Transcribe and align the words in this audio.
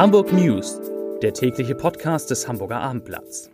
Hamburg 0.00 0.32
News, 0.32 0.80
der 1.20 1.34
tägliche 1.34 1.74
Podcast 1.74 2.30
des 2.30 2.48
Hamburger 2.48 2.80
Abendblatts. 2.80 3.50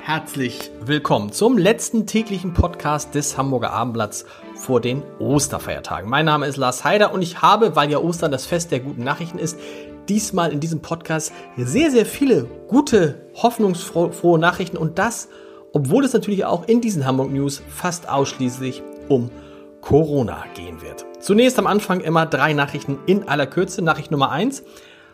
Herzlich 0.00 0.70
willkommen 0.84 1.32
zum 1.32 1.58
letzten 1.58 2.06
täglichen 2.06 2.54
Podcast 2.54 3.16
des 3.16 3.36
Hamburger 3.36 3.72
Abendblatts 3.72 4.24
vor 4.54 4.80
den 4.80 5.02
Osterfeiertagen. 5.18 6.08
Mein 6.08 6.26
Name 6.26 6.46
ist 6.46 6.56
Lars 6.56 6.84
Heider 6.84 7.12
und 7.12 7.22
ich 7.22 7.42
habe, 7.42 7.74
weil 7.74 7.90
ja 7.90 7.98
Ostern 7.98 8.30
das 8.30 8.46
Fest 8.46 8.70
der 8.70 8.78
guten 8.78 9.02
Nachrichten 9.02 9.40
ist, 9.40 9.58
diesmal 10.08 10.52
in 10.52 10.60
diesem 10.60 10.82
Podcast 10.82 11.32
sehr, 11.56 11.90
sehr 11.90 12.06
viele 12.06 12.44
gute, 12.68 13.26
hoffnungsfrohe 13.34 14.38
Nachrichten 14.38 14.76
und 14.76 15.00
das, 15.00 15.28
obwohl 15.72 16.04
es 16.04 16.12
natürlich 16.12 16.44
auch 16.44 16.66
in 16.68 16.80
diesen 16.80 17.06
Hamburg 17.06 17.32
News 17.32 17.62
fast 17.68 18.08
ausschließlich 18.08 18.82
um 19.08 19.30
Corona 19.80 20.44
gehen 20.54 20.80
wird. 20.80 21.04
Zunächst 21.20 21.58
am 21.58 21.66
Anfang 21.66 22.00
immer 22.00 22.26
drei 22.26 22.52
Nachrichten 22.52 22.98
in 23.06 23.28
aller 23.28 23.46
Kürze. 23.46 23.82
Nachricht 23.82 24.10
Nummer 24.10 24.30
eins. 24.30 24.62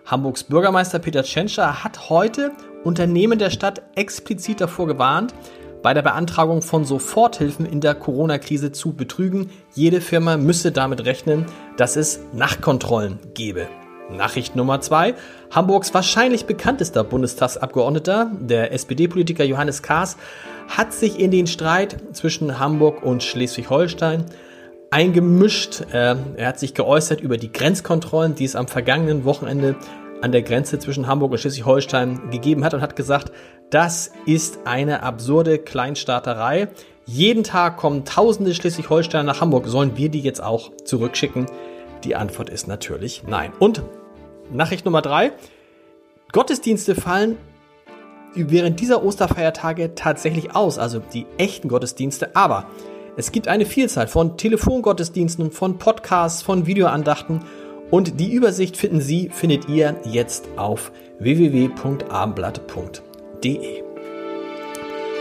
Hamburgs 0.06 0.44
Bürgermeister 0.44 0.98
Peter 0.98 1.22
Tschentscher 1.22 1.84
hat 1.84 2.08
heute 2.10 2.52
Unternehmen 2.84 3.38
der 3.38 3.50
Stadt 3.50 3.82
explizit 3.94 4.60
davor 4.60 4.86
gewarnt, 4.86 5.34
bei 5.82 5.94
der 5.94 6.02
Beantragung 6.02 6.62
von 6.62 6.84
Soforthilfen 6.84 7.66
in 7.66 7.80
der 7.80 7.94
Corona-Krise 7.94 8.72
zu 8.72 8.94
betrügen. 8.94 9.50
Jede 9.74 10.00
Firma 10.00 10.36
müsse 10.36 10.72
damit 10.72 11.04
rechnen, 11.04 11.46
dass 11.76 11.96
es 11.96 12.20
Nachkontrollen 12.32 13.18
gebe. 13.34 13.68
Nachricht 14.10 14.56
Nummer 14.56 14.80
zwei. 14.80 15.14
Hamburgs 15.50 15.92
wahrscheinlich 15.94 16.46
bekanntester 16.46 17.04
Bundestagsabgeordneter, 17.04 18.30
der 18.40 18.72
SPD-Politiker 18.72 19.44
Johannes 19.44 19.82
Kahrs, 19.82 20.16
hat 20.68 20.92
sich 20.92 21.18
in 21.18 21.30
den 21.30 21.46
Streit 21.46 21.96
zwischen 22.12 22.58
Hamburg 22.58 23.02
und 23.02 23.22
Schleswig-Holstein 23.22 24.24
eingemischt. 24.90 25.82
Er 25.92 26.18
hat 26.40 26.58
sich 26.58 26.74
geäußert 26.74 27.20
über 27.20 27.36
die 27.36 27.52
Grenzkontrollen, 27.52 28.34
die 28.34 28.44
es 28.44 28.56
am 28.56 28.68
vergangenen 28.68 29.24
Wochenende 29.24 29.76
an 30.20 30.32
der 30.32 30.42
Grenze 30.42 30.78
zwischen 30.78 31.06
Hamburg 31.06 31.32
und 31.32 31.38
Schleswig-Holstein 31.38 32.30
gegeben 32.30 32.64
hat 32.64 32.74
und 32.74 32.80
hat 32.80 32.96
gesagt, 32.96 33.32
das 33.70 34.12
ist 34.26 34.60
eine 34.64 35.02
absurde 35.02 35.58
Kleinstaaterei. 35.58 36.68
Jeden 37.06 37.44
Tag 37.44 37.76
kommen 37.76 38.04
tausende 38.04 38.54
Schleswig-Holsteiner 38.54 39.24
nach 39.24 39.40
Hamburg. 39.40 39.66
Sollen 39.66 39.96
wir 39.96 40.08
die 40.08 40.20
jetzt 40.20 40.42
auch 40.42 40.72
zurückschicken? 40.84 41.46
Die 42.04 42.16
Antwort 42.16 42.50
ist 42.50 42.68
natürlich 42.68 43.22
nein. 43.26 43.52
Und 43.58 43.82
Nachricht 44.52 44.84
Nummer 44.84 45.02
drei. 45.02 45.32
Gottesdienste 46.32 46.94
fallen 46.94 47.36
während 48.34 48.80
dieser 48.80 49.02
Osterfeiertage 49.02 49.94
tatsächlich 49.94 50.54
aus, 50.54 50.78
also 50.78 51.00
die 51.00 51.26
echten 51.38 51.68
Gottesdienste, 51.68 52.36
aber 52.36 52.66
es 53.16 53.32
gibt 53.32 53.48
eine 53.48 53.64
Vielzahl 53.66 54.06
von 54.06 54.36
Telefongottesdiensten, 54.36 55.50
von 55.50 55.78
Podcasts, 55.78 56.42
von 56.42 56.66
Videoandachten 56.66 57.40
und 57.90 58.20
die 58.20 58.32
Übersicht 58.32 58.76
finden 58.76 59.00
Sie, 59.00 59.30
findet 59.30 59.68
ihr 59.68 59.96
jetzt 60.04 60.46
auf 60.56 60.92
www.abendblatt.de. 61.18 63.82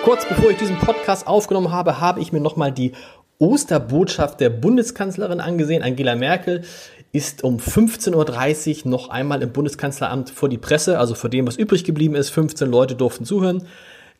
Kurz 0.03 0.27
bevor 0.27 0.51
ich 0.51 0.57
diesen 0.57 0.77
Podcast 0.77 1.25
aufgenommen 1.27 1.71
habe, 1.71 1.99
habe 1.99 2.19
ich 2.19 2.31
mir 2.31 2.41
nochmal 2.41 2.71
die 2.71 2.91
Osterbotschaft 3.39 4.39
der 4.39 4.49
Bundeskanzlerin 4.49 5.39
angesehen. 5.39 5.83
Angela 5.83 6.15
Merkel 6.15 6.63
ist 7.11 7.43
um 7.43 7.57
15.30 7.57 8.85
Uhr 8.85 8.91
noch 8.91 9.09
einmal 9.09 9.41
im 9.41 9.51
Bundeskanzleramt 9.51 10.29
vor 10.29 10.49
die 10.49 10.57
Presse, 10.57 10.99
also 10.99 11.15
vor 11.15 11.29
dem, 11.29 11.47
was 11.47 11.57
übrig 11.57 11.83
geblieben 11.83 12.15
ist, 12.15 12.29
15 12.29 12.69
Leute 12.69 12.95
durften 12.95 13.25
zuhören, 13.25 13.63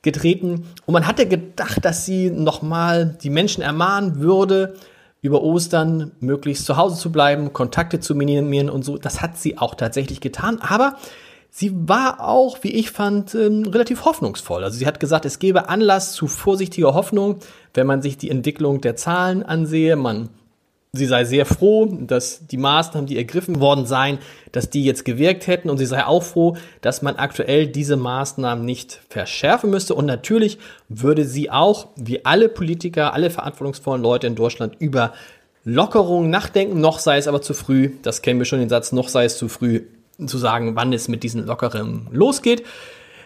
getreten. 0.01 0.65
Und 0.85 0.93
man 0.93 1.07
hatte 1.07 1.27
gedacht, 1.27 1.83
dass 1.83 2.05
sie 2.05 2.29
nochmal 2.29 3.17
die 3.21 3.29
Menschen 3.29 3.61
ermahnen 3.61 4.19
würde, 4.19 4.75
über 5.21 5.41
Ostern 5.41 6.11
möglichst 6.19 6.65
zu 6.65 6.77
Hause 6.77 6.97
zu 6.97 7.11
bleiben, 7.11 7.51
Kontakte 7.53 7.99
zu 7.99 8.15
minimieren 8.15 8.69
und 8.69 8.85
so. 8.85 8.97
Das 8.97 9.21
hat 9.21 9.37
sie 9.37 9.57
auch 9.57 9.75
tatsächlich 9.75 10.21
getan. 10.21 10.59
Aber 10.61 10.97
Sie 11.49 11.71
war 11.73 12.21
auch, 12.21 12.59
wie 12.61 12.71
ich 12.71 12.91
fand, 12.91 13.33
ähm, 13.33 13.63
relativ 13.63 14.05
hoffnungsvoll. 14.05 14.63
Also 14.63 14.77
sie 14.77 14.85
hat 14.85 14.99
gesagt, 14.99 15.25
es 15.25 15.39
gebe 15.39 15.69
Anlass 15.69 16.13
zu 16.13 16.27
vorsichtiger 16.27 16.93
Hoffnung, 16.93 17.39
wenn 17.73 17.87
man 17.87 18.03
sich 18.03 18.15
die 18.15 18.29
Entwicklung 18.29 18.79
der 18.81 18.95
Zahlen 18.95 19.41
ansehe. 19.41 19.95
Man, 19.95 20.29
sie 20.93 21.05
sei 21.05 21.25
sehr 21.25 21.45
froh, 21.45 21.85
dass 21.85 22.47
die 22.47 22.57
Maßnahmen, 22.57 23.07
die 23.07 23.17
ergriffen 23.17 23.59
worden 23.59 23.85
seien, 23.85 24.19
dass 24.51 24.69
die 24.69 24.83
jetzt 24.83 25.05
gewirkt 25.05 25.47
hätten. 25.47 25.69
Und 25.69 25.77
sie 25.77 25.85
sei 25.85 26.05
auch 26.05 26.23
froh, 26.23 26.55
dass 26.81 27.01
man 27.01 27.15
aktuell 27.15 27.67
diese 27.67 27.97
Maßnahmen 27.97 28.65
nicht 28.65 29.01
verschärfen 29.09 29.69
müsste. 29.69 29.95
Und 29.95 30.05
natürlich 30.05 30.57
würde 30.89 31.25
sie 31.25 31.51
auch, 31.51 31.87
wie 31.95 32.25
alle 32.25 32.49
Politiker, 32.49 33.13
alle 33.13 33.29
verantwortungsvollen 33.29 34.01
Leute 34.01 34.27
in 34.27 34.35
Deutschland, 34.35 34.75
über 34.79 35.13
Lockerungen 35.63 36.29
nachdenken. 36.29 36.79
Noch 36.79 36.99
sei 36.99 37.17
es 37.17 37.27
aber 37.27 37.41
zu 37.41 37.53
früh. 37.53 37.91
Das 38.01 38.21
kennen 38.21 38.39
wir 38.39 38.45
schon 38.45 38.59
den 38.59 38.69
Satz, 38.69 38.91
noch 38.91 39.09
sei 39.09 39.25
es 39.25 39.37
zu 39.37 39.49
früh 39.49 39.83
zu 40.25 40.37
sagen, 40.37 40.75
wann 40.75 40.93
es 40.93 41.07
mit 41.07 41.21
diesen 41.21 41.45
Lockeren 41.45 42.07
losgeht. 42.11 42.63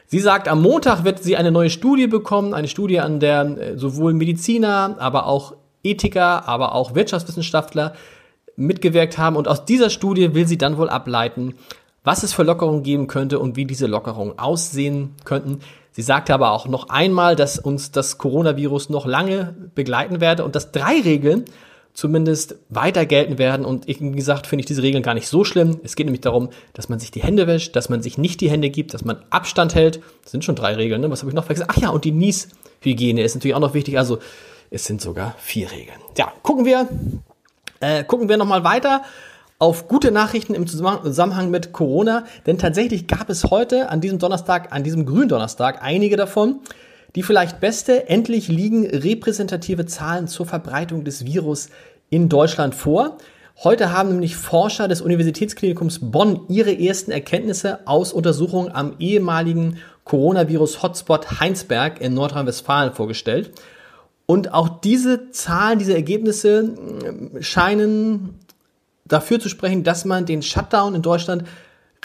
Sie 0.08 0.20
sagt, 0.20 0.50
am 0.50 0.62
Montag 0.62 1.06
wird 1.06 1.24
sie 1.24 1.38
eine 1.38 1.52
neue 1.52 1.70
Studie 1.70 2.08
bekommen, 2.08 2.54
eine 2.54 2.68
Studie, 2.68 3.00
an 3.00 3.22
der 3.22 3.44
äh, 3.44 3.78
sowohl 3.78 4.14
Mediziner, 4.14 4.98
aber 5.00 5.26
auch 5.26 5.54
Ethiker, 5.84 6.48
aber 6.48 6.74
auch 6.76 6.96
Wirtschaftswissenschaftler 6.96 7.94
mitgewirkt 8.56 9.18
haben. 9.18 9.36
Und 9.36 9.48
aus 9.48 9.66
dieser 9.66 9.90
Studie 9.90 10.34
will 10.34 10.48
sie 10.48 10.58
dann 10.58 10.78
wohl 10.78 10.90
ableiten, 10.90 11.56
was 12.04 12.24
es 12.24 12.34
für 12.34 12.44
Lockerungen 12.44 12.84
geben 12.84 13.08
könnte 13.08 13.40
und 13.40 13.56
wie 13.56 13.66
diese 13.66 13.88
Lockerungen 13.88 14.40
aussehen 14.40 15.16
könnten. 15.24 15.60
Sie 15.92 16.02
sagte 16.02 16.34
aber 16.34 16.52
auch 16.52 16.68
noch 16.68 16.90
einmal, 16.90 17.36
dass 17.36 17.60
uns 17.60 17.92
das 17.92 18.18
Coronavirus 18.18 18.90
noch 18.90 19.06
lange 19.06 19.56
begleiten 19.76 20.22
werde 20.22 20.44
und 20.44 20.56
dass 20.56 20.72
drei 20.72 21.02
Regeln 21.02 21.46
zumindest 21.94 22.56
weiter 22.70 23.06
gelten 23.06 23.38
werden. 23.38 23.66
Und 23.66 23.88
wie 23.88 24.12
gesagt, 24.12 24.48
finde 24.48 24.62
ich 24.62 24.66
diese 24.66 24.82
Regeln 24.82 25.04
gar 25.04 25.14
nicht 25.14 25.28
so 25.28 25.44
schlimm. 25.44 25.82
Es 25.84 25.98
geht 25.98 26.06
nämlich 26.06 26.22
darum, 26.22 26.50
dass 26.74 26.88
man 26.88 27.00
sich 27.00 27.12
die 27.12 27.22
Hände 27.22 27.48
wäscht, 27.48 27.76
dass 27.76 27.90
man 27.90 28.02
sich 28.02 28.18
nicht 28.18 28.40
die 28.40 28.50
Hände 28.50 28.70
gibt, 28.70 28.94
dass 28.94 29.04
man 29.04 29.18
Abstand 29.30 29.76
hält. 29.76 30.00
Das 30.24 30.32
sind 30.32 30.46
schon 30.46 30.56
drei 30.56 30.76
Regeln. 30.76 31.02
Ne? 31.02 31.12
Was 31.12 31.22
habe 31.22 31.30
ich 31.32 31.36
noch 31.36 31.44
vergessen? 31.44 31.68
Ach 31.70 31.78
ja, 31.78 31.90
und 31.90 32.06
die 32.06 32.14
Nieshygiene 32.14 33.22
ist 33.22 33.36
natürlich 33.36 33.56
auch 33.56 33.60
noch 33.60 33.74
wichtig. 33.74 33.98
Also 33.98 34.20
es 34.72 34.86
sind 34.86 35.02
sogar 35.02 35.36
vier 35.38 35.70
Regeln. 35.70 36.00
Ja, 36.18 36.32
gucken 36.42 36.66
wir, 36.66 36.88
äh, 37.82 38.04
gucken 38.06 38.30
wir 38.30 38.38
nochmal 38.38 38.64
weiter 38.64 39.04
auf 39.60 39.88
gute 39.88 40.12
Nachrichten 40.12 40.56
im 40.56 40.66
Zusammenhang 40.66 41.52
mit 41.52 41.74
Corona. 41.74 42.24
Denn 42.48 42.58
tatsächlich 42.58 43.06
gab 43.06 43.30
es 43.30 43.44
heute 43.52 43.90
an 43.90 44.02
diesem 44.02 44.18
Donnerstag, 44.18 44.74
an 44.74 44.84
diesem 44.84 45.06
Gründonnerstag, 45.06 45.84
einige 45.84 46.16
davon. 46.16 46.62
Die 47.16 47.22
vielleicht 47.22 47.60
beste, 47.60 48.08
endlich 48.08 48.48
liegen 48.48 48.88
repräsentative 48.88 49.86
Zahlen 49.86 50.30
zur 50.30 50.46
Verbreitung 50.46 51.04
des 51.04 51.26
Virus 51.26 51.70
in 52.10 52.30
Deutschland 52.30 52.74
vor. 52.74 53.18
Heute 53.64 53.92
haben 53.92 54.10
nämlich 54.10 54.38
Forscher 54.38 54.88
des 54.88 55.02
Universitätsklinikums 55.02 56.00
Bonn 56.02 56.46
ihre 56.48 56.72
ersten 56.72 57.12
Erkenntnisse 57.12 57.86
aus 57.86 58.14
Untersuchungen 58.14 58.72
am 58.74 58.96
ehemaligen 59.00 59.78
Coronavirus-Hotspot 60.06 61.42
Heinsberg 61.42 62.00
in 62.00 62.14
Nordrhein-Westfalen 62.14 62.94
vorgestellt. 62.94 63.52
Und 64.32 64.54
auch 64.54 64.70
diese 64.80 65.32
Zahlen, 65.32 65.78
diese 65.78 65.94
Ergebnisse 65.94 66.74
äh, 67.36 67.44
scheinen 67.44 68.40
dafür 69.04 69.42
zu 69.42 69.50
sprechen, 69.50 69.84
dass 69.84 70.06
man 70.06 70.26
den 70.26 70.42
Shutdown 70.42 70.96
in 70.96 71.02
Deutschland 71.02 71.44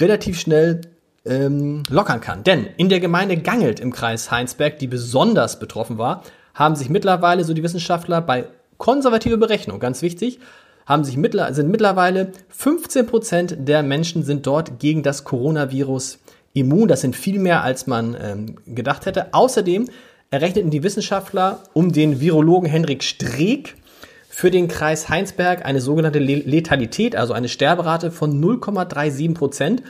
relativ 0.00 0.40
schnell 0.40 0.80
ähm, 1.24 1.84
lockern 1.88 2.20
kann. 2.20 2.42
Denn 2.42 2.66
in 2.78 2.88
der 2.88 2.98
Gemeinde 2.98 3.36
Gangelt 3.36 3.78
im 3.78 3.92
Kreis 3.92 4.32
Heinsberg, 4.32 4.80
die 4.80 4.88
besonders 4.88 5.60
betroffen 5.60 5.98
war, 5.98 6.24
haben 6.52 6.74
sich 6.74 6.88
mittlerweile, 6.88 7.44
so 7.44 7.54
die 7.54 7.62
Wissenschaftler, 7.62 8.20
bei 8.22 8.48
konservativer 8.76 9.36
Berechnung, 9.36 9.78
ganz 9.78 10.02
wichtig, 10.02 10.40
haben 10.84 11.04
sich 11.04 11.16
mittler, 11.16 11.54
sind 11.54 11.70
mittlerweile 11.70 12.32
15 12.48 13.06
Prozent 13.06 13.56
der 13.56 13.84
Menschen 13.84 14.24
sind 14.24 14.48
dort 14.48 14.80
gegen 14.80 15.04
das 15.04 15.22
Coronavirus 15.22 16.18
immun. 16.54 16.88
Das 16.88 17.02
sind 17.02 17.14
viel 17.14 17.38
mehr, 17.38 17.62
als 17.62 17.86
man 17.86 18.16
ähm, 18.20 18.56
gedacht 18.66 19.06
hätte. 19.06 19.32
Außerdem 19.32 19.88
errechneten 20.30 20.70
die 20.70 20.82
Wissenschaftler 20.82 21.62
um 21.72 21.92
den 21.92 22.20
Virologen 22.20 22.68
Henrik 22.68 23.02
Streeck 23.02 23.76
für 24.28 24.50
den 24.50 24.68
Kreis 24.68 25.08
Heinsberg 25.08 25.64
eine 25.64 25.80
sogenannte 25.80 26.18
Letalität, 26.18 27.16
also 27.16 27.32
eine 27.32 27.48
Sterberate 27.48 28.10
von 28.10 28.38
0,37 28.42 29.34
Prozent. 29.34 29.82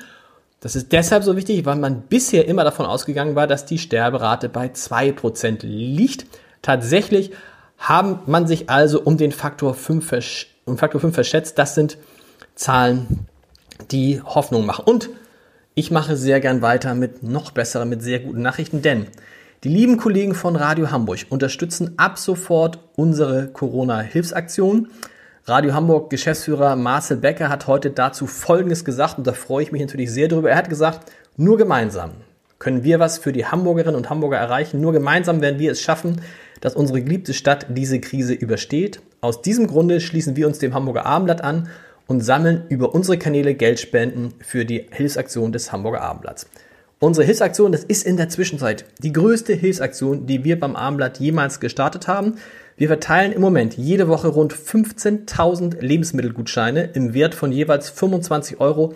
Das 0.61 0.77
ist 0.77 0.93
deshalb 0.93 1.25
so 1.25 1.37
wichtig, 1.37 1.67
weil 1.67 1.77
man 1.77 2.03
bisher 2.03 2.47
immer 2.47 2.65
davon 2.65 2.87
ausgegangen 2.87 3.35
war, 3.35 3.47
dass 3.47 3.67
die 3.67 3.79
Sterberate 3.79 4.49
bei 4.49 4.69
2% 4.69 5.67
liegt. 5.67 6.27
Tatsächlich 6.63 7.33
haben 7.79 8.21
man 8.27 8.47
sich 8.47 8.71
also 8.71 9.01
um 9.01 9.17
den 9.17 9.33
Faktor 9.33 9.75
5, 9.75 10.07
versch 10.07 10.47
um 10.65 10.79
Faktor 10.79 11.01
5 11.01 11.15
verschätzt. 11.15 11.59
Das 11.59 11.75
sind 11.75 11.99
Zahlen, 12.55 13.27
die 13.91 14.23
Hoffnung 14.23 14.65
machen. 14.65 14.85
Und 14.87 15.11
ich 15.75 15.91
mache 15.91 16.17
sehr 16.17 16.41
gern 16.41 16.63
weiter 16.63 16.95
mit 16.95 17.23
noch 17.23 17.51
besseren, 17.51 17.89
mit 17.89 18.03
sehr 18.03 18.21
guten 18.21 18.43
Nachrichten, 18.43 18.81
denn 18.81 19.09
die 19.65 19.69
lieben 19.69 19.97
Kollegen 19.97 20.35
von 20.35 20.55
Radio 20.55 20.91
Hamburg 20.91 21.21
unterstützen 21.31 21.95
ab 21.97 22.19
sofort 22.19 22.79
unsere 22.95 23.49
Corona-Hilfsaktion. 23.49 24.89
Radio 25.47 25.73
Hamburg 25.73 26.11
Geschäftsführer 26.11 26.77
Marcel 26.77 27.17
Becker 27.17 27.49
hat 27.49 27.67
heute 27.67 27.91
dazu 27.91 28.27
Folgendes 28.27 28.85
gesagt 28.85 29.17
und 29.17 29.27
da 29.27 29.33
freue 29.33 29.63
ich 29.63 29.73
mich 29.73 29.81
natürlich 29.81 30.11
sehr 30.11 30.29
drüber. 30.29 30.51
Er 30.51 30.57
hat 30.57 30.69
gesagt, 30.69 31.11
nur 31.37 31.57
gemeinsam 31.57 32.11
können 32.59 32.85
wir 32.85 32.99
was 32.99 33.19
für 33.19 33.33
die 33.33 33.47
Hamburgerinnen 33.47 33.97
und 33.97 34.11
Hamburger 34.11 34.39
erreichen. 34.39 34.81
Nur 34.81 34.93
gemeinsam 34.93 35.41
werden 35.41 35.59
wir 35.59 35.73
es 35.73 35.81
schaffen, 35.81 36.21
dass 36.61 36.75
unsere 36.75 37.03
geliebte 37.03 37.35
Stadt 37.35 37.67
diese 37.71 38.01
Krise 38.01 38.35
übersteht. 38.35 39.01
Aus 39.21 39.43
diesem 39.43 39.67
Grunde 39.67 40.01
schließen 40.01 40.37
wir 40.37 40.47
uns 40.47 40.59
dem 40.59 40.75
Hamburger 40.75 41.07
Abendblatt 41.07 41.43
an 41.43 41.69
und 42.07 42.21
sammeln 42.21 42.65
über 42.69 42.95
unsere 42.95 43.19
Kanäle 43.19 43.55
Geldspenden 43.55 44.35
für 44.41 44.65
die 44.65 44.87
Hilfsaktion 44.91 45.53
des 45.53 45.73
Hamburger 45.73 46.03
Abendblatts. 46.03 46.47
Unsere 46.99 47.27
Hilfsaktion, 47.27 47.73
das 47.73 47.85
ist 47.85 48.07
in 48.07 48.17
der 48.17 48.31
Zwischenzeit 48.31 48.87
die 49.03 49.13
größte 49.13 49.53
Hilfsaktion, 49.53 50.25
die 50.27 50.45
wir 50.45 50.59
beim 50.59 50.75
Abendblatt 50.75 51.21
jemals 51.21 51.61
gestartet 51.61 52.09
haben. 52.09 52.37
Wir 52.79 52.89
verteilen 52.89 53.33
im 53.33 53.43
Moment 53.43 53.77
jede 53.77 54.09
Woche 54.09 54.29
rund 54.29 54.55
15.000 54.55 55.79
Lebensmittelgutscheine 55.83 56.85
im 56.95 57.13
Wert 57.13 57.35
von 57.35 57.53
jeweils 57.53 57.91
25 57.91 58.61
Euro 58.61 58.95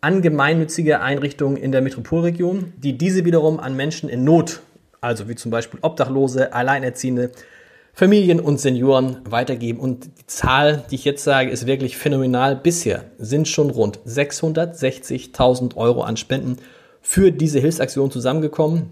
an 0.00 0.22
gemeinnützige 0.22 1.00
Einrichtungen 1.00 1.56
in 1.56 1.72
der 1.72 1.80
Metropolregion, 1.80 2.72
die 2.76 2.96
diese 2.96 3.24
wiederum 3.24 3.58
an 3.58 3.74
Menschen 3.74 4.08
in 4.08 4.22
Not, 4.22 4.60
also 5.00 5.28
wie 5.28 5.34
zum 5.34 5.50
Beispiel 5.50 5.80
Obdachlose, 5.82 6.52
Alleinerziehende, 6.52 7.32
Familien 7.92 8.38
und 8.38 8.60
Senioren 8.60 9.22
weitergeben. 9.28 9.80
Und 9.80 10.04
die 10.04 10.26
Zahl, 10.28 10.84
die 10.88 10.94
ich 10.94 11.04
jetzt 11.04 11.24
sage, 11.24 11.50
ist 11.50 11.66
wirklich 11.66 11.96
phänomenal. 11.96 12.54
Bisher 12.54 13.06
sind 13.18 13.48
schon 13.48 13.70
rund 13.70 13.98
660.000 14.06 15.76
Euro 15.76 16.02
an 16.02 16.16
Spenden 16.16 16.58
für 17.00 17.32
diese 17.32 17.60
Hilfsaktion 17.60 18.10
zusammengekommen. 18.10 18.90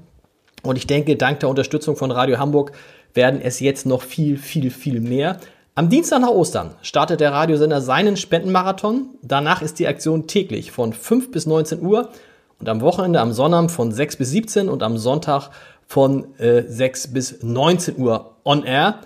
Und 0.63 0.77
ich 0.77 0.87
denke, 0.87 1.17
dank 1.17 1.41
der 1.41 1.49
Unterstützung 1.49 1.97
von 1.97 2.11
Radio 2.11 2.39
Hamburg 2.39 2.73
werden 3.15 3.41
es 3.43 3.61
jetzt 3.61 3.87
noch 3.87 4.03
viel, 4.03 4.37
viel, 4.37 4.71
viel 4.71 5.01
mehr. 5.01 5.39
Am 5.75 5.89
Dienstag 5.89 6.21
nach 6.21 6.31
Ostern 6.31 6.75
startet 6.83 7.21
der 7.21 7.33
Radiosender 7.33 7.81
seinen 7.81 8.17
Spendenmarathon. 8.17 9.11
Danach 9.23 9.63
ist 9.63 9.79
die 9.79 9.87
Aktion 9.87 10.27
täglich 10.27 10.73
von 10.73 10.93
5 10.93 11.31
bis 11.31 11.47
19 11.47 11.81
Uhr 11.81 12.11
und 12.59 12.69
am 12.69 12.81
Wochenende 12.81 13.21
am 13.21 13.33
Sonnabend 13.33 13.71
von 13.71 13.93
6 13.93 14.17
bis 14.17 14.31
17 14.31 14.69
und 14.69 14.83
am 14.83 14.99
Sonntag 14.99 15.51
von 15.87 16.37
äh, 16.39 16.65
6 16.67 17.13
bis 17.13 17.43
19 17.43 17.97
Uhr 17.99 18.35
on 18.45 18.65
air. 18.65 19.01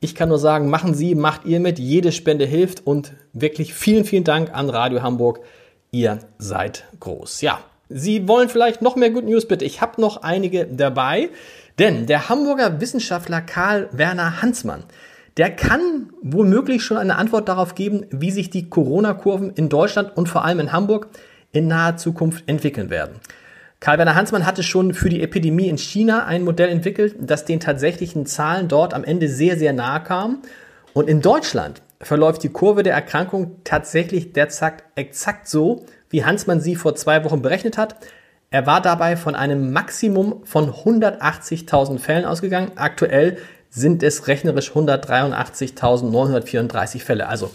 Ich 0.00 0.14
kann 0.14 0.28
nur 0.28 0.38
sagen, 0.38 0.68
machen 0.68 0.94
Sie, 0.94 1.14
macht 1.14 1.46
ihr 1.46 1.60
mit, 1.60 1.78
jede 1.78 2.12
Spende 2.12 2.44
hilft 2.44 2.86
und 2.86 3.14
wirklich 3.32 3.72
vielen, 3.72 4.04
vielen 4.04 4.24
Dank 4.24 4.52
an 4.52 4.68
Radio 4.68 5.02
Hamburg. 5.02 5.40
Ihr 5.92 6.18
seid 6.38 6.84
groß. 7.00 7.40
Ja, 7.40 7.60
Sie 7.94 8.28
wollen 8.28 8.48
vielleicht 8.48 8.82
noch 8.82 8.96
mehr 8.96 9.10
Good 9.10 9.24
News, 9.24 9.46
bitte. 9.46 9.64
Ich 9.64 9.80
habe 9.80 10.00
noch 10.00 10.22
einige 10.22 10.66
dabei. 10.66 11.30
Denn 11.78 12.06
der 12.06 12.28
Hamburger 12.28 12.80
Wissenschaftler 12.80 13.40
Karl 13.40 13.88
Werner 13.92 14.42
Hansmann, 14.42 14.84
der 15.36 15.50
kann 15.50 16.10
womöglich 16.22 16.82
schon 16.82 16.98
eine 16.98 17.16
Antwort 17.16 17.48
darauf 17.48 17.74
geben, 17.74 18.04
wie 18.10 18.30
sich 18.30 18.50
die 18.50 18.68
Corona-Kurven 18.68 19.50
in 19.54 19.68
Deutschland 19.68 20.16
und 20.16 20.28
vor 20.28 20.44
allem 20.44 20.60
in 20.60 20.72
Hamburg 20.72 21.08
in 21.52 21.68
naher 21.68 21.96
Zukunft 21.96 22.44
entwickeln 22.46 22.90
werden. 22.90 23.16
Karl 23.80 23.98
Werner 23.98 24.14
Hansmann 24.14 24.46
hatte 24.46 24.62
schon 24.62 24.94
für 24.94 25.08
die 25.08 25.22
Epidemie 25.22 25.68
in 25.68 25.78
China 25.78 26.24
ein 26.26 26.44
Modell 26.44 26.68
entwickelt, 26.68 27.16
das 27.18 27.44
den 27.44 27.58
tatsächlichen 27.58 28.26
Zahlen 28.26 28.68
dort 28.68 28.94
am 28.94 29.02
Ende 29.02 29.28
sehr, 29.28 29.58
sehr 29.58 29.72
nahe 29.72 30.02
kam. 30.02 30.42
Und 30.92 31.08
in 31.08 31.20
Deutschland 31.20 31.82
verläuft 32.00 32.42
die 32.42 32.50
Kurve 32.50 32.82
der 32.82 32.94
Erkrankung 32.94 33.56
tatsächlich 33.64 34.32
derzeit 34.32 34.84
exakt 34.94 35.48
so, 35.48 35.86
wie 36.12 36.24
Hansmann 36.24 36.60
sie 36.60 36.76
vor 36.76 36.94
zwei 36.94 37.24
Wochen 37.24 37.42
berechnet 37.42 37.76
hat. 37.76 37.96
Er 38.50 38.64
war 38.66 38.80
dabei 38.80 39.16
von 39.16 39.34
einem 39.34 39.72
Maximum 39.72 40.44
von 40.44 40.70
180.000 40.70 41.98
Fällen 41.98 42.24
ausgegangen. 42.24 42.70
Aktuell 42.76 43.38
sind 43.70 44.02
es 44.02 44.26
rechnerisch 44.28 44.72
183.934 44.72 47.00
Fälle. 47.00 47.28
Also 47.28 47.50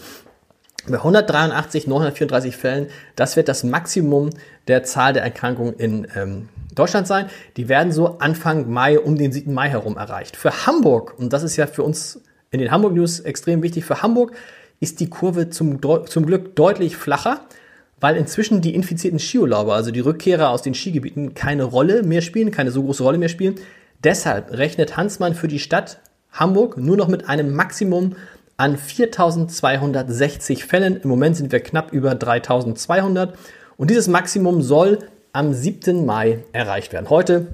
bei 0.88 0.98
183.934 0.98 2.52
Fällen, 2.52 2.86
das 3.14 3.36
wird 3.36 3.48
das 3.48 3.62
Maximum 3.62 4.30
der 4.66 4.82
Zahl 4.82 5.12
der 5.12 5.22
Erkrankungen 5.22 5.74
in 5.74 6.08
ähm, 6.16 6.48
Deutschland 6.74 7.06
sein. 7.06 7.26
Die 7.56 7.68
werden 7.68 7.92
so 7.92 8.18
Anfang 8.18 8.68
Mai, 8.68 8.98
um 8.98 9.16
den 9.16 9.30
7. 9.30 9.54
Mai 9.54 9.68
herum 9.68 9.96
erreicht. 9.96 10.36
Für 10.36 10.66
Hamburg, 10.66 11.14
und 11.16 11.32
das 11.32 11.44
ist 11.44 11.56
ja 11.56 11.68
für 11.68 11.84
uns 11.84 12.20
in 12.50 12.58
den 12.58 12.72
Hamburg 12.72 12.94
News 12.94 13.20
extrem 13.20 13.62
wichtig, 13.62 13.84
für 13.84 14.02
Hamburg 14.02 14.32
ist 14.80 14.98
die 14.98 15.08
Kurve 15.10 15.48
zum, 15.50 15.80
zum 16.06 16.26
Glück 16.26 16.56
deutlich 16.56 16.96
flacher 16.96 17.42
weil 18.00 18.16
inzwischen 18.16 18.60
die 18.60 18.74
infizierten 18.74 19.18
Skiurlauber, 19.18 19.74
also 19.74 19.90
die 19.90 20.00
Rückkehrer 20.00 20.50
aus 20.50 20.62
den 20.62 20.74
Skigebieten, 20.74 21.34
keine 21.34 21.64
Rolle 21.64 22.02
mehr 22.02 22.20
spielen, 22.20 22.50
keine 22.50 22.70
so 22.70 22.82
große 22.82 23.02
Rolle 23.02 23.18
mehr 23.18 23.28
spielen. 23.28 23.56
Deshalb 24.04 24.52
rechnet 24.52 24.96
Hansmann 24.96 25.34
für 25.34 25.48
die 25.48 25.58
Stadt 25.58 26.00
Hamburg 26.32 26.76
nur 26.76 26.96
noch 26.96 27.08
mit 27.08 27.28
einem 27.28 27.54
Maximum 27.54 28.14
an 28.56 28.76
4260 28.76 30.64
Fällen. 30.64 31.00
Im 31.00 31.08
Moment 31.08 31.36
sind 31.36 31.52
wir 31.52 31.60
knapp 31.60 31.92
über 31.92 32.14
3200 32.14 33.36
und 33.76 33.90
dieses 33.90 34.08
Maximum 34.08 34.62
soll 34.62 34.98
am 35.32 35.52
7. 35.52 36.04
Mai 36.04 36.44
erreicht 36.52 36.92
werden. 36.92 37.10
Heute, 37.10 37.48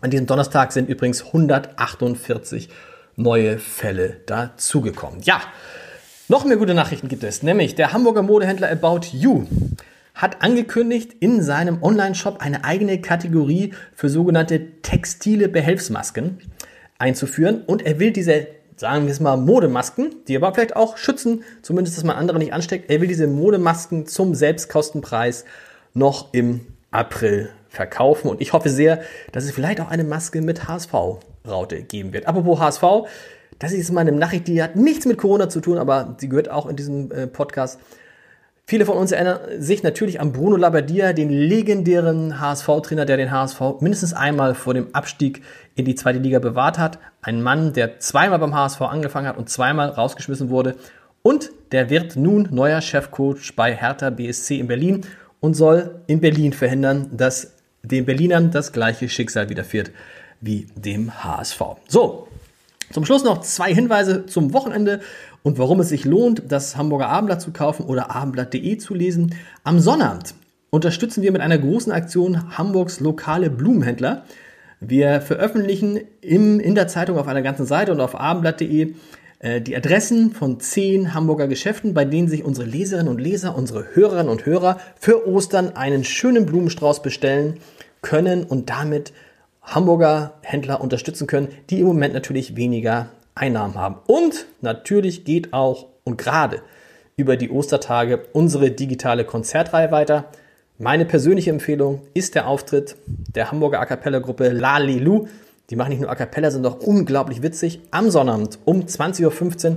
an 0.00 0.10
diesem 0.10 0.26
Donnerstag, 0.26 0.72
sind 0.72 0.88
übrigens 0.88 1.26
148 1.26 2.68
neue 3.16 3.58
Fälle 3.58 4.16
dazugekommen. 4.26 5.20
Ja, 5.22 5.40
noch 6.28 6.44
mehr 6.44 6.56
gute 6.56 6.74
Nachrichten 6.74 7.08
gibt 7.08 7.22
es, 7.22 7.42
nämlich 7.42 7.74
der 7.74 7.92
Hamburger 7.92 8.22
Modehändler 8.22 8.70
About 8.70 9.08
You 9.12 9.44
hat 10.14 10.42
angekündigt, 10.42 11.12
in 11.20 11.42
seinem 11.42 11.82
Online-Shop 11.82 12.38
eine 12.40 12.64
eigene 12.64 13.00
Kategorie 13.00 13.74
für 13.94 14.08
sogenannte 14.08 14.80
textile 14.80 15.48
Behelfsmasken 15.48 16.38
einzuführen 16.98 17.62
und 17.66 17.84
er 17.84 17.98
will 17.98 18.12
diese, 18.12 18.46
sagen 18.76 19.06
wir 19.06 19.12
es 19.12 19.20
mal, 19.20 19.36
Modemasken, 19.36 20.14
die 20.28 20.36
aber 20.36 20.54
vielleicht 20.54 20.76
auch 20.76 20.96
schützen, 20.96 21.42
zumindest, 21.62 21.96
dass 21.96 22.04
man 22.04 22.16
andere 22.16 22.38
nicht 22.38 22.52
ansteckt, 22.52 22.90
er 22.90 23.00
will 23.00 23.08
diese 23.08 23.26
Modemasken 23.26 24.06
zum 24.06 24.34
Selbstkostenpreis 24.34 25.44
noch 25.94 26.32
im 26.32 26.60
April 26.90 27.50
verkaufen 27.68 28.28
und 28.28 28.40
ich 28.40 28.52
hoffe 28.52 28.70
sehr, 28.70 29.02
dass 29.32 29.44
es 29.44 29.50
vielleicht 29.50 29.80
auch 29.80 29.90
eine 29.90 30.04
Maske 30.04 30.40
mit 30.40 30.68
HSV-Raute 30.68 31.82
geben 31.82 32.12
wird. 32.12 32.26
Apropos 32.26 32.60
HSV, 32.60 32.82
das 33.58 33.72
ist 33.72 33.92
mal 33.92 34.00
eine 34.00 34.12
Nachricht, 34.12 34.48
die 34.48 34.62
hat 34.62 34.76
nichts 34.76 35.06
mit 35.06 35.18
Corona 35.18 35.48
zu 35.48 35.60
tun, 35.60 35.78
aber 35.78 36.16
sie 36.18 36.28
gehört 36.28 36.50
auch 36.50 36.66
in 36.66 36.76
diesem 36.76 37.10
äh, 37.10 37.26
Podcast. 37.26 37.78
Viele 38.66 38.86
von 38.86 38.96
uns 38.96 39.12
erinnern 39.12 39.40
sich 39.58 39.82
natürlich 39.82 40.20
an 40.20 40.32
Bruno 40.32 40.56
Labbadia, 40.56 41.12
den 41.12 41.28
legendären 41.28 42.40
HSV-Trainer, 42.40 43.04
der 43.04 43.18
den 43.18 43.30
HSV 43.30 43.60
mindestens 43.80 44.14
einmal 44.14 44.54
vor 44.54 44.72
dem 44.72 44.94
Abstieg 44.94 45.42
in 45.74 45.84
die 45.84 45.94
zweite 45.94 46.18
Liga 46.18 46.38
bewahrt 46.38 46.78
hat. 46.78 46.98
Ein 47.20 47.42
Mann, 47.42 47.74
der 47.74 48.00
zweimal 48.00 48.38
beim 48.38 48.54
HSV 48.54 48.80
angefangen 48.80 49.26
hat 49.26 49.36
und 49.36 49.50
zweimal 49.50 49.90
rausgeschmissen 49.90 50.48
wurde. 50.48 50.76
Und 51.20 51.50
der 51.72 51.90
wird 51.90 52.16
nun 52.16 52.48
neuer 52.52 52.80
Chefcoach 52.80 53.54
bei 53.54 53.74
Hertha 53.74 54.08
BSC 54.08 54.58
in 54.58 54.66
Berlin 54.66 55.02
und 55.40 55.52
soll 55.52 56.00
in 56.06 56.20
Berlin 56.20 56.54
verhindern, 56.54 57.10
dass 57.12 57.52
den 57.82 58.06
Berlinern 58.06 58.50
das 58.50 58.72
gleiche 58.72 59.10
Schicksal 59.10 59.50
widerfährt 59.50 59.90
wie 60.40 60.68
dem 60.74 61.22
HSV. 61.22 61.60
So, 61.86 62.28
zum 62.92 63.04
Schluss 63.04 63.24
noch 63.24 63.40
zwei 63.40 63.74
Hinweise 63.74 64.26
zum 64.26 64.52
Wochenende 64.52 65.00
und 65.42 65.58
warum 65.58 65.80
es 65.80 65.90
sich 65.90 66.04
lohnt, 66.04 66.42
das 66.48 66.76
Hamburger 66.76 67.08
Abendblatt 67.08 67.42
zu 67.42 67.52
kaufen 67.52 67.84
oder 67.84 68.10
abendblatt.de 68.10 68.78
zu 68.78 68.94
lesen. 68.94 69.34
Am 69.62 69.78
Sonnabend 69.78 70.34
unterstützen 70.70 71.22
wir 71.22 71.32
mit 71.32 71.40
einer 71.40 71.58
großen 71.58 71.92
Aktion 71.92 72.56
Hamburgs 72.56 73.00
lokale 73.00 73.50
Blumenhändler. 73.50 74.24
Wir 74.80 75.20
veröffentlichen 75.20 76.00
im, 76.20 76.60
in 76.60 76.74
der 76.74 76.88
Zeitung 76.88 77.18
auf 77.18 77.28
einer 77.28 77.42
ganzen 77.42 77.66
Seite 77.66 77.92
und 77.92 78.00
auf 78.00 78.18
abendblatt.de 78.18 78.94
äh, 79.38 79.60
die 79.60 79.76
Adressen 79.76 80.32
von 80.32 80.58
zehn 80.60 81.14
Hamburger 81.14 81.46
Geschäften, 81.46 81.94
bei 81.94 82.04
denen 82.04 82.28
sich 82.28 82.44
unsere 82.44 82.66
Leserinnen 82.66 83.08
und 83.08 83.20
Leser, 83.20 83.56
unsere 83.56 83.94
Hörerinnen 83.94 84.30
und 84.30 84.46
Hörer 84.46 84.78
für 84.98 85.28
Ostern 85.28 85.76
einen 85.76 86.04
schönen 86.04 86.46
Blumenstrauß 86.46 87.02
bestellen 87.02 87.58
können 88.00 88.44
und 88.44 88.70
damit 88.70 89.12
Hamburger 89.64 90.34
Händler 90.42 90.80
unterstützen 90.80 91.26
können, 91.26 91.48
die 91.70 91.80
im 91.80 91.86
Moment 91.86 92.14
natürlich 92.14 92.56
weniger 92.56 93.08
Einnahmen 93.34 93.74
haben. 93.74 93.96
Und 94.06 94.46
natürlich 94.60 95.24
geht 95.24 95.52
auch 95.52 95.86
und 96.04 96.18
gerade 96.18 96.62
über 97.16 97.36
die 97.36 97.50
Ostertage 97.50 98.24
unsere 98.32 98.70
digitale 98.70 99.24
Konzertreihe 99.24 99.90
weiter. 99.90 100.26
Meine 100.78 101.04
persönliche 101.04 101.50
Empfehlung 101.50 102.02
ist 102.14 102.34
der 102.34 102.48
Auftritt 102.48 102.96
der 103.06 103.50
Hamburger 103.50 103.80
A 103.80 103.86
Cappella 103.86 104.18
Gruppe 104.18 104.48
Lalilu. 104.48 105.28
Die 105.70 105.76
machen 105.76 105.90
nicht 105.90 106.00
nur 106.00 106.10
A 106.10 106.14
Cappella, 106.14 106.50
sind 106.50 106.66
auch 106.66 106.80
unglaublich 106.80 107.42
witzig. 107.42 107.80
Am 107.90 108.10
Sonnabend 108.10 108.58
um 108.64 108.82
20.15 108.82 109.70
Uhr 109.70 109.76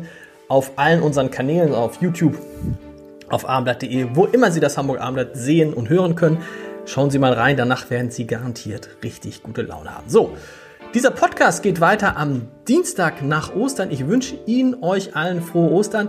auf 0.49 0.71
allen 0.77 1.01
unseren 1.01 1.29
Kanälen, 1.29 1.73
auf 1.73 2.01
YouTube, 2.01 2.37
auf 3.29 3.47
abendblatt.de, 3.47 4.07
wo 4.13 4.25
immer 4.25 4.51
Sie 4.51 4.59
das 4.59 4.77
Hamburger 4.77 5.01
Abendblatt 5.01 5.37
sehen 5.37 5.73
und 5.73 5.89
hören 5.89 6.15
können. 6.15 6.39
Schauen 6.87 7.11
Sie 7.11 7.19
mal 7.19 7.33
rein, 7.33 7.57
danach 7.57 7.89
werden 7.89 8.11
Sie 8.11 8.25
garantiert 8.25 8.87
richtig 9.03 9.43
gute 9.43 9.61
Laune 9.61 9.93
haben. 9.93 10.09
So, 10.09 10.37
dieser 10.93 11.11
Podcast 11.11 11.61
geht 11.61 11.81
weiter 11.81 12.15
am 12.15 12.47
Dienstag 12.65 13.21
nach 13.21 13.53
Ostern. 13.53 13.91
Ich 13.91 14.07
wünsche 14.07 14.39
Ihnen, 14.45 14.81
euch 14.81 15.13
allen 15.13 15.41
frohe 15.41 15.69
Ostern. 15.69 16.07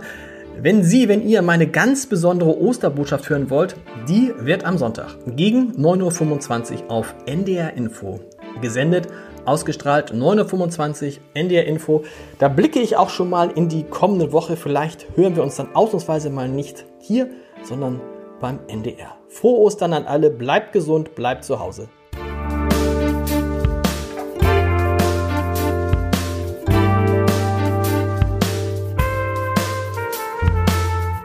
Wenn 0.57 0.85
Sie, 0.85 1.09
wenn 1.09 1.27
ihr 1.27 1.41
meine 1.41 1.67
ganz 1.67 2.05
besondere 2.05 2.57
Osterbotschaft 2.57 3.29
hören 3.29 3.49
wollt, 3.49 3.75
die 4.07 4.33
wird 4.37 4.63
am 4.63 4.77
Sonntag 4.77 5.17
gegen 5.35 5.73
9.25 5.73 6.85
Uhr 6.85 6.91
auf 6.91 7.13
NDR 7.25 7.73
Info 7.73 8.21
gesendet, 8.61 9.09
ausgestrahlt 9.43 10.13
9.25 10.13 11.07
Uhr 11.07 11.23
NDR 11.33 11.65
Info. 11.65 12.05
Da 12.37 12.47
blicke 12.47 12.79
ich 12.79 12.95
auch 12.95 13.09
schon 13.09 13.29
mal 13.29 13.51
in 13.51 13.67
die 13.67 13.83
kommende 13.83 14.31
Woche. 14.31 14.55
Vielleicht 14.55 15.07
hören 15.17 15.35
wir 15.35 15.43
uns 15.43 15.57
dann 15.57 15.75
ausnahmsweise 15.75 16.29
mal 16.29 16.47
nicht 16.47 16.85
hier, 16.99 17.27
sondern 17.63 17.99
beim 18.39 18.59
NDR. 18.67 19.15
Frohe 19.27 19.59
Ostern 19.59 19.93
an 19.93 20.05
alle, 20.05 20.29
bleibt 20.29 20.73
gesund, 20.73 21.15
bleibt 21.15 21.43
zu 21.43 21.59
Hause. 21.59 21.89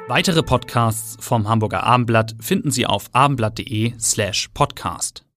Weitere 0.06 0.42
Podcasts 0.44 1.16
vom 1.18 1.48
Hamburger 1.48 1.82
Abendblatt 1.82 2.36
finden 2.38 2.70
Sie 2.70 2.86
auf 2.86 3.06
abendblatt.de 3.12 3.94
slash 3.98 4.48
podcast. 4.54 5.24